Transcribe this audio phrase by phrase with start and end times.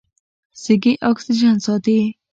[0.63, 1.99] سږي اکسیجن ساتي.